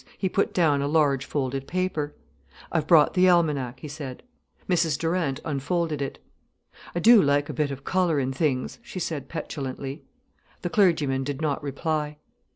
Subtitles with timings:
[0.17, 2.15] He put down a large folded paper.
[2.71, 4.23] "I've brought the almanac," he said.
[4.67, 6.17] Mrs Durant unfolded it.
[6.95, 10.01] "I do like a bit of colour in things," she said, petulantly.
[10.63, 12.17] The clergyman did not reply.